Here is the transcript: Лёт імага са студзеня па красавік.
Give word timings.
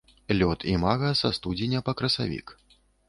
Лёт 0.39 0.65
імага 0.71 1.11
са 1.21 1.31
студзеня 1.39 1.83
па 1.91 1.95
красавік. 2.01 2.47